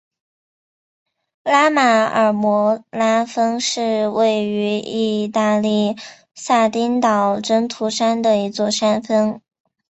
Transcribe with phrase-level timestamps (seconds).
[1.43, 5.95] 拉马尔摩拉峰是位于义大利
[6.33, 9.39] 撒丁岛真图山的一座山峰。